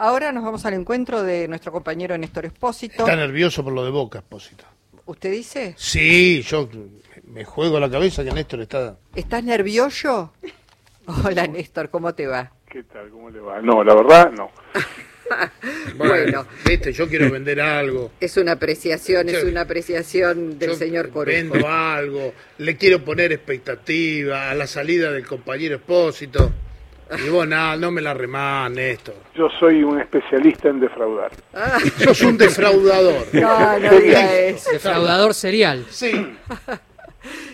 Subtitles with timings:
[0.00, 3.02] Ahora nos vamos al encuentro de nuestro compañero Néstor Espósito.
[3.02, 4.64] Está nervioso por lo de Boca, Espósito.
[5.06, 5.74] ¿Usted dice?
[5.76, 6.68] Sí, yo
[7.24, 8.96] me juego la cabeza que Néstor está...
[9.16, 10.32] ¿Estás nervioso?
[11.24, 12.52] Hola Néstor, ¿cómo te va?
[12.70, 13.10] ¿Qué tal?
[13.10, 13.60] ¿Cómo le va?
[13.60, 14.50] No, la verdad, no.
[15.98, 18.12] Bueno, Viste, yo quiero vender algo.
[18.18, 21.36] es una apreciación, es una apreciación del Yo señor Corujo.
[21.36, 26.50] Vendo algo, le quiero poner expectativa a la salida del compañero Espósito.
[27.24, 29.14] Y vos, nada, no me la remás, Néstor.
[29.34, 31.30] Yo soy un especialista en defraudar.
[31.54, 33.26] Ah, Sos un defraudador.
[33.32, 34.70] no, no diga eso.
[34.72, 35.86] Defraudador serial.
[35.90, 36.12] Sí.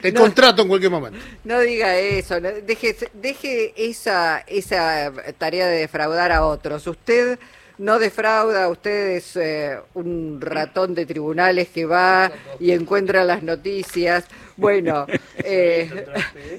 [0.02, 1.19] Te contrato en cualquier momento.
[1.45, 6.86] No diga eso, no- deje, deje esa, esa tarea de defraudar a otros.
[6.86, 7.39] Usted
[7.78, 14.28] no defrauda, usted es eh, un ratón de tribunales que va y encuentra las noticias.
[14.56, 15.06] Bueno,
[15.45, 16.06] eh,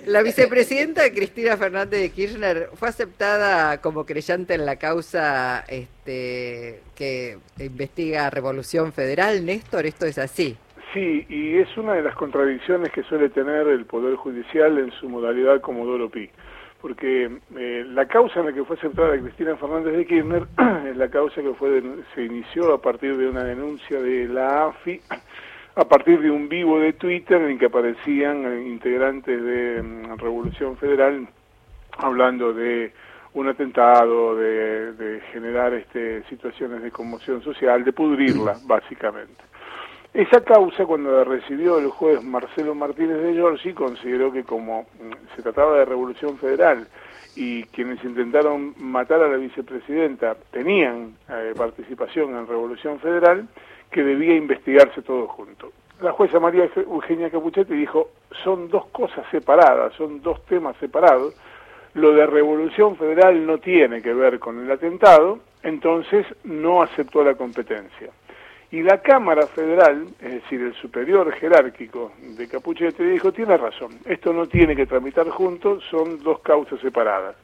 [0.08, 7.38] la vicepresidenta Cristina Fernández de Kirchner fue aceptada como creyente en la causa este, que
[7.60, 9.46] investiga Revolución Federal.
[9.46, 10.58] Néstor, esto es así.
[10.94, 15.10] Sí, y es una de las contradicciones que suele tener el Poder Judicial en su
[15.10, 16.30] modalidad como Dolo Pi.
[16.86, 20.46] Porque eh, la causa en la que fue aceptada Cristina Fernández de Kirchner
[20.88, 24.68] es la causa que fue den- se inició a partir de una denuncia de la
[24.68, 25.02] AFI,
[25.78, 30.78] a partir de un vivo de Twitter en que aparecían eh, integrantes de mm, Revolución
[30.78, 31.28] Federal
[31.98, 32.94] hablando de
[33.34, 39.44] un atentado, de, de generar este, situaciones de conmoción social, de pudrirla, básicamente.
[40.16, 45.36] Esa causa, cuando la recibió el juez Marcelo Martínez de Giorgi, consideró que como mm,
[45.36, 46.88] se trataba de revolución federal
[47.36, 53.46] y quienes intentaron matar a la vicepresidenta tenían eh, participación en revolución federal,
[53.92, 55.74] que debía investigarse todo junto.
[56.00, 61.36] La jueza María Eugenia Capuchetti dijo, son dos cosas separadas, son dos temas separados,
[61.94, 67.34] lo de revolución federal no tiene que ver con el atentado, entonces no aceptó la
[67.34, 68.12] competencia.
[68.72, 74.34] Y la Cámara Federal, es decir, el superior jerárquico de Capuchetti, dijo, tiene razón, esto
[74.34, 77.36] no tiene que tramitar juntos, son dos causas separadas.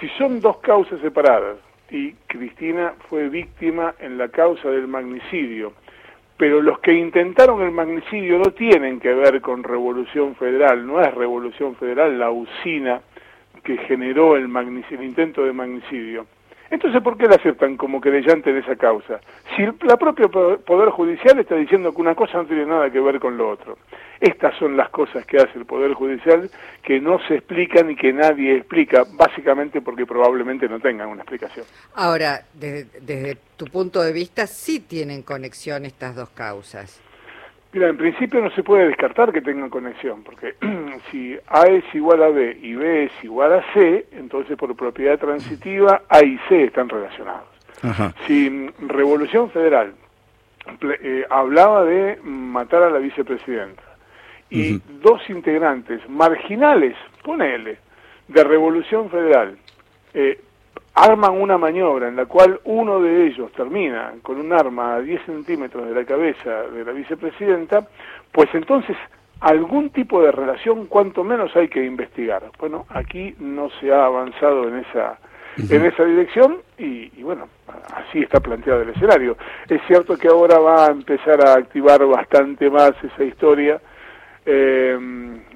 [0.00, 1.56] Si son dos causas separadas
[1.90, 5.72] y Cristina fue víctima en la causa del magnicidio,
[6.36, 11.14] pero los que intentaron el magnicidio no tienen que ver con Revolución Federal, no es
[11.14, 13.00] Revolución Federal la usina
[13.64, 14.54] que generó el,
[14.90, 16.26] el intento de magnicidio.
[16.70, 19.20] Entonces, ¿por qué la aceptan como querellante de esa causa?
[19.56, 23.00] Si la propio po- Poder Judicial está diciendo que una cosa no tiene nada que
[23.00, 23.78] ver con lo otro.
[24.20, 26.50] Estas son las cosas que hace el Poder Judicial
[26.82, 31.66] que no se explican y que nadie explica, básicamente porque probablemente no tengan una explicación.
[31.94, 37.00] Ahora, desde, desde tu punto de vista, sí tienen conexión estas dos causas.
[37.76, 40.54] Mira, en principio no se puede descartar que tengan conexión, porque
[41.10, 45.18] si A es igual a B y B es igual a C, entonces por propiedad
[45.18, 47.44] transitiva A y C están relacionados.
[47.82, 48.14] Ajá.
[48.26, 49.92] Si mm, Revolución Federal
[51.02, 53.82] eh, hablaba de matar a la vicepresidenta
[54.48, 57.76] y dos integrantes marginales, ponele,
[58.28, 59.58] de Revolución Federal,
[60.14, 60.40] eh,
[60.96, 65.26] arman una maniobra en la cual uno de ellos termina con un arma a 10
[65.26, 67.86] centímetros de la cabeza de la vicepresidenta,
[68.32, 68.96] pues entonces
[69.40, 72.44] algún tipo de relación cuanto menos hay que investigar.
[72.58, 75.18] Bueno, aquí no se ha avanzado en esa
[75.58, 77.48] en esa dirección y, y bueno,
[77.94, 79.36] así está planteado el escenario.
[79.68, 83.80] Es cierto que ahora va a empezar a activar bastante más esa historia,
[84.46, 84.98] eh,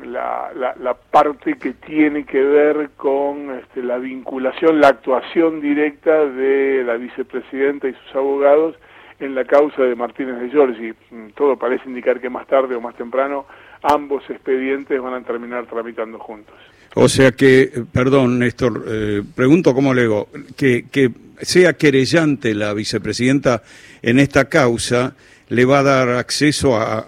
[0.04, 6.26] la, la, la parte que tiene que ver con este, la vinculación, la actuación directa
[6.26, 8.76] de la vicepresidenta y sus abogados
[9.20, 10.92] en la causa de Martínez de Giorgi.
[11.10, 13.46] Mm, Todo parece indicar que más tarde o más temprano
[13.82, 16.56] ambos expedientes van a terminar tramitando juntos.
[16.94, 22.74] O sea que, perdón, Néstor, eh, pregunto cómo le digo, que, que sea querellante la
[22.74, 23.62] vicepresidenta
[24.02, 25.14] en esta causa
[25.48, 26.98] le va a dar acceso a,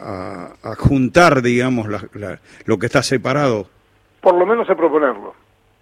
[0.63, 3.69] a- juntar, digamos, la- lo que está separado.
[4.21, 5.35] Por lo menos a proponerlo,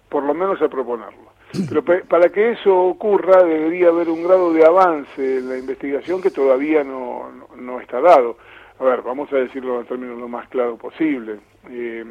[0.09, 1.31] por lo menos a proponerlo.
[1.67, 6.21] Pero pe- para que eso ocurra debería haber un grado de avance en la investigación
[6.21, 8.37] que todavía no, no, no está dado.
[8.79, 11.39] A ver, vamos a decirlo en términos lo más claro posible.
[11.69, 12.03] Eh,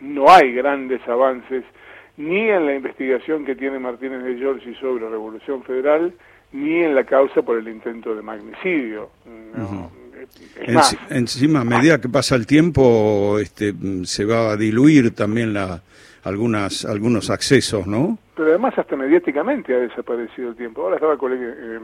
[0.00, 1.64] no hay grandes avances
[2.16, 6.12] ni en la investigación que tiene Martínez de Giorgi sobre Revolución Federal,
[6.52, 9.10] ni en la causa por el intento de magnicidio.
[9.54, 9.90] No,
[10.60, 15.14] Es más, Enci- encima, a medida que pasa el tiempo, este, se va a diluir
[15.14, 15.82] también la,
[16.24, 18.18] algunas, algunos accesos, ¿no?
[18.34, 20.82] pero además hasta mediáticamente ha desaparecido el tiempo.
[20.82, 21.78] Ahora estaba colega- eh,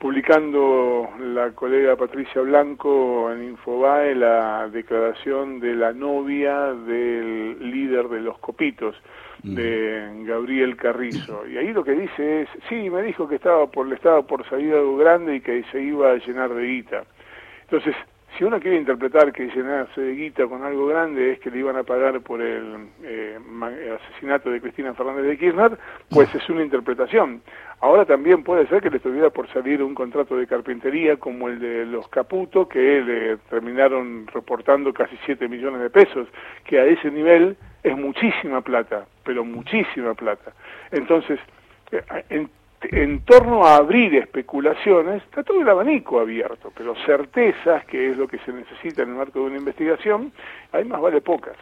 [0.00, 8.20] publicando la colega Patricia Blanco en Infobae la declaración de la novia del líder de
[8.20, 8.96] los Copitos.
[9.42, 11.46] de Gabriel Carrizo.
[11.48, 14.46] Y ahí lo que dice es, sí, me dijo que estaba por, le estaba por
[14.50, 17.04] salir algo grande y que se iba a llenar de guita.
[17.62, 17.94] Entonces,
[18.40, 21.76] si uno quiere interpretar que llenarse de guita con algo grande es que le iban
[21.76, 23.38] a pagar por el eh,
[24.00, 25.76] asesinato de Cristina Fernández de Kirchner,
[26.08, 27.42] pues es una interpretación.
[27.80, 31.58] Ahora también puede ser que le estuviera por salir un contrato de carpintería como el
[31.58, 36.26] de los Caputo, que le terminaron reportando casi 7 millones de pesos,
[36.64, 40.54] que a ese nivel es muchísima plata, pero muchísima plata.
[40.90, 41.38] Entonces,
[41.92, 42.48] eh, en
[42.82, 48.26] en torno a abrir especulaciones, está todo el abanico abierto, pero certezas, que es lo
[48.26, 50.32] que se necesita en el marco de una investigación,
[50.72, 51.56] hay más vale pocas.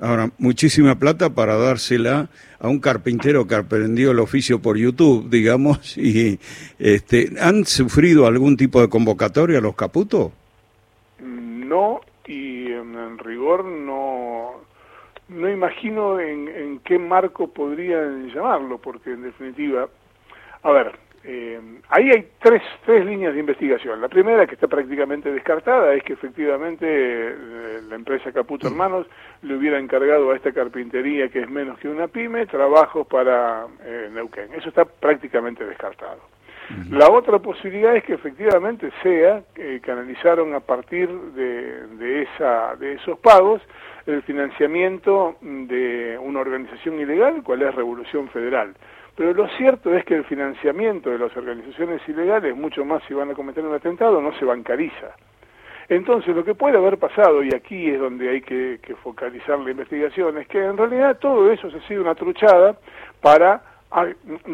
[0.00, 2.28] Ahora, muchísima plata para dársela
[2.58, 6.40] a un carpintero que aprendió el oficio por YouTube, digamos, y
[6.78, 10.32] este, ¿han sufrido algún tipo de convocatoria los Caputo?
[11.20, 14.54] No, y en, rigor no,
[15.28, 19.88] no imagino en, en qué marco podrían llamarlo, porque en definitiva
[20.62, 20.92] a ver,
[21.24, 24.00] eh, ahí hay tres, tres líneas de investigación.
[24.00, 29.06] La primera, que está prácticamente descartada, es que efectivamente eh, la empresa Caputo Hermanos
[29.42, 34.10] le hubiera encargado a esta carpintería, que es menos que una pyme, trabajos para eh,
[34.12, 34.52] Neuquén.
[34.54, 36.20] Eso está prácticamente descartado.
[36.90, 42.94] La otra posibilidad es que efectivamente sea que canalizaron a partir de, de, esa, de
[42.94, 43.60] esos pagos
[44.06, 48.74] el financiamiento de una organización ilegal, cual es Revolución Federal.
[49.16, 53.30] Pero lo cierto es que el financiamiento de las organizaciones ilegales, mucho más si van
[53.30, 55.14] a cometer un atentado, no se bancariza.
[55.88, 60.38] Entonces, lo que puede haber pasado, y aquí es donde hay que, focalizar la investigación,
[60.38, 62.76] es que en realidad todo eso se ha sido una truchada
[63.20, 63.62] para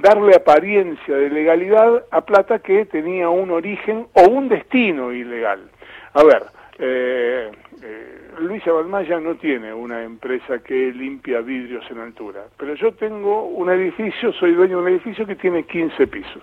[0.03, 5.71] darle apariencia de legalidad a plata que tenía un origen o un destino ilegal.
[6.15, 6.43] A ver,
[6.81, 7.51] eh,
[7.83, 13.45] eh, Luisa Balmaya no tiene una empresa que limpia vidrios en altura, pero yo tengo
[13.45, 16.43] un edificio, soy dueño de un edificio que tiene 15 pisos.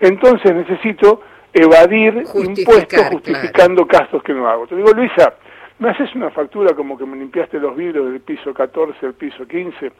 [0.00, 1.22] Entonces necesito
[1.52, 4.66] evadir impuestos justificando gastos que no hago.
[4.66, 5.34] Te digo, Luisa,
[5.78, 9.46] ¿me haces una factura como que me limpiaste los vidrios del piso 14 al piso
[9.46, 9.92] 15?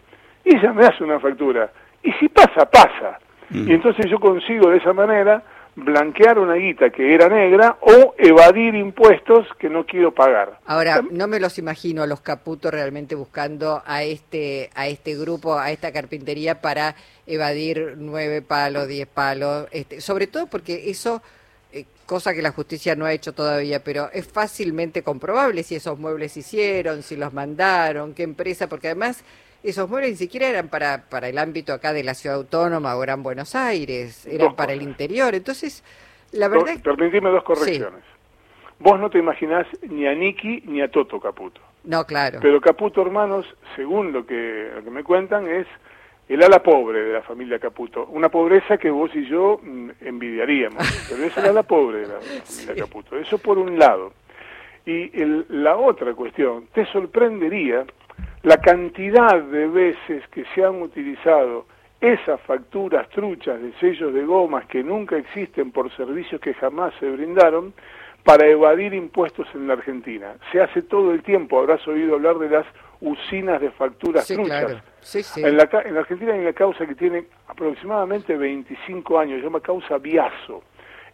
[0.45, 1.71] Y ella me hace una factura.
[2.03, 3.19] Y si pasa, pasa.
[3.51, 3.69] Mm.
[3.69, 5.43] Y entonces yo consigo de esa manera
[5.77, 10.59] blanquear una guita que era negra o evadir impuestos que no quiero pagar.
[10.67, 15.59] Ahora, no me los imagino a los caputos realmente buscando a este, a este grupo,
[15.59, 16.95] a esta carpintería para
[17.27, 21.23] evadir nueve palos, diez palos, este, sobre todo porque eso,
[21.73, 25.99] eh, cosa que la justicia no ha hecho todavía, pero es fácilmente comprobable si esos
[25.99, 29.25] muebles se hicieron, si los mandaron, qué empresa, porque además
[29.65, 33.01] esos muebles ni siquiera eran para, para el ámbito acá de la ciudad autónoma o
[33.01, 35.35] Gran Buenos Aires, eran para el interior.
[35.35, 35.83] Entonces,
[36.33, 36.81] la verdad...
[36.83, 38.03] permitime dos correcciones.
[38.79, 41.61] Vos no te imaginás ni a Niki ni a Toto Caputo.
[41.85, 42.41] No, claro.
[42.43, 43.47] Pero Caputo Hermanos,
[43.77, 45.67] según lo que, lo que me cuentan, es
[46.29, 48.07] el ala pobre de la familia Caputo.
[48.07, 52.21] Una pobreza que vos y yo mm, envidiaríamos, pero es el ala pobre de la
[52.21, 53.17] familia Caputo.
[53.17, 54.13] Eso por un lado.
[54.87, 55.11] Y
[55.49, 57.87] la otra cuestión, te sorprendería
[58.45, 61.65] la cantidad de veces que se han utilizado
[61.99, 67.09] esas facturas truchas de sellos de gomas que nunca existen por servicios que jamás se
[67.11, 67.73] brindaron
[68.23, 70.35] para evadir impuestos en la Argentina.
[70.53, 72.67] Se hace todo el tiempo, habrás oído hablar de las
[73.01, 74.83] usinas de facturas truchas.
[75.37, 79.61] En, la, en la Argentina hay una causa que tiene aproximadamente 25 años, se llama
[79.61, 80.63] causa Biaso.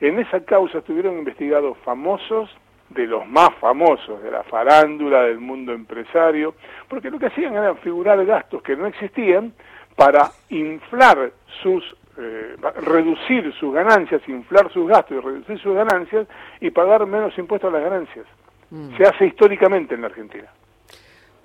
[0.01, 2.51] En esa causa estuvieron investigados famosos,
[2.91, 6.55] de los más famosos, de la farándula, del mundo empresario,
[6.89, 9.53] porque lo que hacían era figurar gastos que no existían
[9.97, 11.33] para inflar
[11.63, 11.85] sus,
[12.19, 16.27] eh, reducir sus ganancias, inflar sus gastos y reducir sus ganancias
[16.61, 18.27] y pagar menos impuestos a las ganancias.
[18.71, 18.97] Mm.
[18.97, 20.49] Se hace históricamente en la Argentina.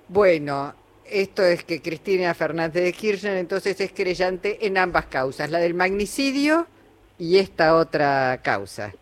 [0.08, 0.74] Bueno,
[1.04, 5.74] esto es que Cristina Fernández de Kirchner entonces es creyente en ambas causas, la del
[5.74, 6.66] magnicidio
[7.18, 8.92] y esta otra causa.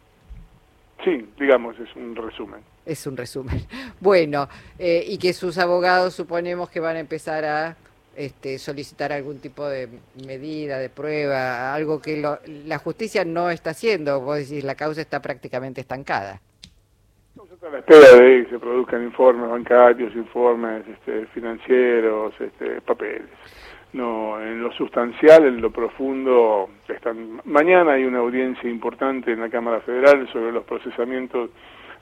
[1.05, 2.61] Sí, digamos, es un resumen.
[2.87, 3.61] Es un resumen.
[4.01, 7.77] Bueno, eh, y que sus abogados suponemos que van a empezar a
[8.17, 9.89] este, solicitar algún tipo de
[10.27, 12.23] medida, de prueba, algo que
[12.67, 14.21] la justicia no está haciendo.
[14.21, 16.41] Vos decís, la causa está prácticamente estancada.
[17.31, 23.29] Estamos a la espera de que se produzcan informes bancarios, informes este, financieros, este, papeles.
[23.95, 27.41] No, en lo sustancial, en lo profundo, están...
[27.45, 31.51] mañana hay una audiencia importante en la Cámara Federal sobre los procesamientos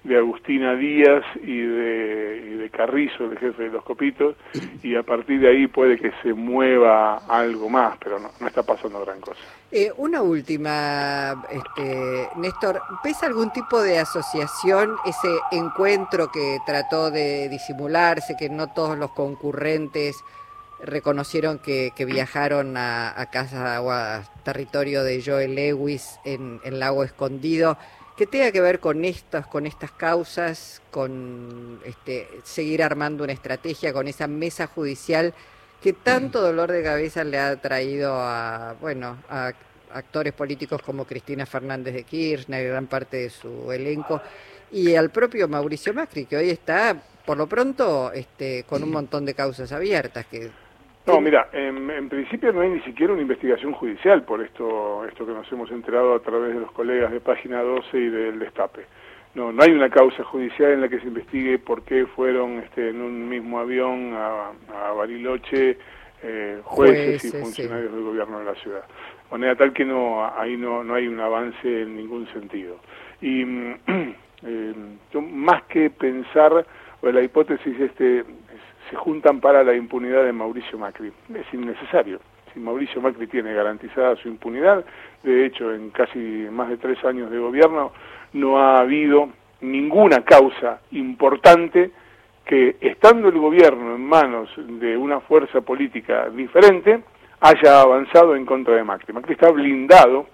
[0.03, 4.37] de Agustina Díaz y de, de Carrizo, el jefe de los Copitos,
[4.83, 8.63] y a partir de ahí puede que se mueva algo más, pero no, no está
[8.63, 9.41] pasando gran cosa.
[9.71, 17.51] Eh, una última, este, Néstor, ¿ves algún tipo de asociación, ese encuentro que trató de
[17.51, 20.25] disimularse, que no todos los concurrentes
[20.83, 26.81] reconocieron que, que viajaron a, a, casa o a territorio de Joel Lewis en, en
[26.81, 27.79] Lago Escondido,
[28.17, 33.93] que tenga que ver con estas, con estas causas, con este, seguir armando una estrategia,
[33.93, 35.35] con esa mesa judicial
[35.83, 39.53] que tanto dolor de cabeza le ha traído a, bueno, a
[39.93, 44.21] actores políticos como Cristina Fernández de Kirchner, gran parte de su elenco,
[44.71, 46.97] y al propio Mauricio Macri, que hoy está,
[47.27, 50.27] por lo pronto, este, con un montón de causas abiertas.
[50.27, 50.51] que
[51.07, 55.27] No, mira, en, en principio no hay ni siquiera una investigación judicial por esto, esto
[55.27, 58.87] que nos hemos enterado a través de los colegas de Página 12 y del Destape.
[59.35, 62.91] No, no hay una causa judicial en la que se investigue por qué fueron este,
[62.91, 65.79] en un mismo avión a, a Bariloche
[66.23, 67.97] eh, jueces, jueces, y funcionarios sí.
[67.97, 68.83] del gobierno de la ciudad.
[68.83, 72.77] De manera tal que no ahí no, no hay un avance en ningún sentido.
[73.21, 73.43] Y
[74.45, 74.75] eh,
[75.13, 76.65] yo, más que pensar,
[77.01, 78.25] o la hipótesis este,
[78.93, 81.11] se juntan para la impunidad de Mauricio Macri.
[81.35, 82.21] Es innecesario.
[82.53, 84.85] Si Mauricio Macri tiene garantizada su impunidad,
[85.23, 87.93] de hecho en casi más de tres años de gobierno
[88.35, 89.31] no ha habido
[89.63, 91.91] ninguna causa importante
[92.45, 97.03] que estando el gobierno en manos de una fuerza política diferente
[97.41, 99.15] haya avanzado en contra de Macri.
[99.15, 100.27] Macri está blindado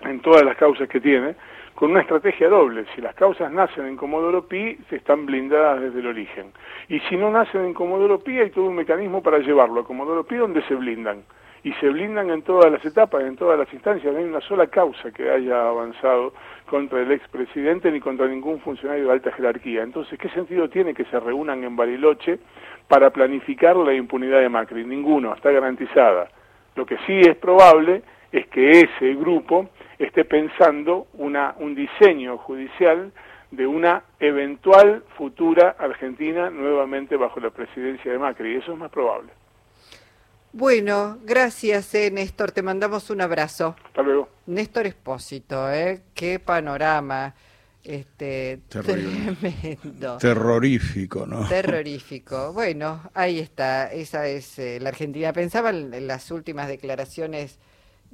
[0.00, 1.36] en todas las causas que tiene
[1.74, 2.84] con una estrategia doble.
[2.94, 6.52] Si las causas nacen en Comodoro Pi, se están blindadas desde el origen.
[6.88, 10.24] Y si no nacen en Comodoro Pi, hay todo un mecanismo para llevarlo a Comodoro
[10.24, 11.24] Pi donde se blindan.
[11.64, 14.12] Y se blindan en todas las etapas, en todas las instancias.
[14.12, 16.34] No hay una sola causa que haya avanzado
[16.66, 19.82] contra el expresidente ni contra ningún funcionario de alta jerarquía.
[19.82, 22.38] Entonces, ¿qué sentido tiene que se reúnan en Bariloche
[22.86, 24.84] para planificar la impunidad de Macri?
[24.84, 26.28] Ninguno, está garantizada.
[26.76, 29.70] Lo que sí es probable es que ese grupo
[30.04, 33.12] esté pensando una, un diseño judicial
[33.50, 38.54] de una eventual futura Argentina nuevamente bajo la presidencia de Macri.
[38.54, 39.32] Y eso es más probable.
[40.52, 42.52] Bueno, gracias, eh, Néstor.
[42.52, 43.74] Te mandamos un abrazo.
[43.84, 44.28] Hasta luego.
[44.46, 46.02] Néstor Espósito, ¿eh?
[46.14, 47.34] Qué panorama.
[47.82, 50.16] Este, tremendo.
[50.18, 51.46] Terrorífico, ¿no?
[51.48, 52.52] Terrorífico.
[52.52, 53.92] Bueno, ahí está.
[53.92, 55.32] Esa es eh, la Argentina.
[55.32, 57.58] Pensaba en las últimas declaraciones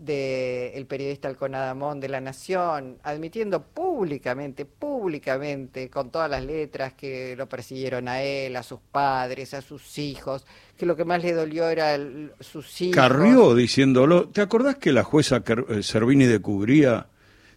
[0.00, 7.37] del de periodista Alconadamón de La Nación, admitiendo públicamente, públicamente, con todas las letras que
[7.37, 10.47] lo persiguieron a él, a sus padres, a sus hijos,
[10.78, 12.97] que lo que más le dolió era el, sus hijos.
[12.97, 14.28] Carrió diciéndolo.
[14.28, 15.42] ¿Te acordás que la jueza
[15.83, 17.09] Servini de Cubría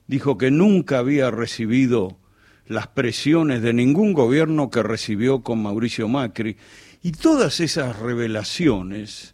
[0.07, 2.17] dijo que nunca había recibido
[2.67, 6.57] las presiones de ningún gobierno que recibió con Mauricio Macri?
[7.01, 9.33] Y todas esas revelaciones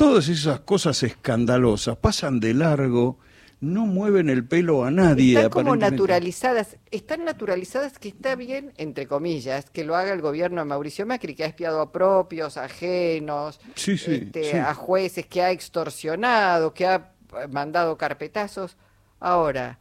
[0.00, 3.18] todas esas cosas escandalosas pasan de largo,
[3.60, 5.34] no mueven el pelo a nadie.
[5.34, 10.62] Están como naturalizadas, están naturalizadas que está bien, entre comillas, que lo haga el gobierno
[10.62, 14.56] de Mauricio Macri, que ha espiado a propios, ajenos, sí, sí, este, sí.
[14.56, 17.12] a jueces, que ha extorsionado, que ha
[17.50, 18.78] mandado carpetazos.
[19.18, 19.80] Ahora,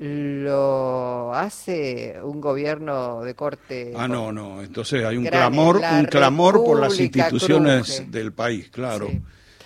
[0.00, 3.92] lo hace un gobierno de corte.
[3.96, 4.62] Ah, no, no.
[4.62, 8.10] Entonces hay un clamor, un clamor por las instituciones cruje.
[8.10, 9.08] del país, claro.
[9.08, 9.20] Sí.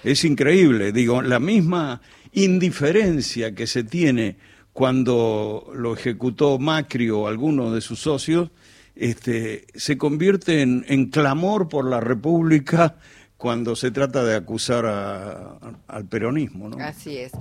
[0.04, 2.00] Es increíble, digo, la misma
[2.32, 4.36] indiferencia que se tiene
[4.72, 8.50] cuando lo ejecutó Macri o alguno de sus socios,
[8.96, 12.96] este, se convierte en, en clamor por la República
[13.36, 15.58] cuando se trata de acusar a, a,
[15.88, 16.78] al peronismo, ¿no?
[16.78, 17.32] Así es.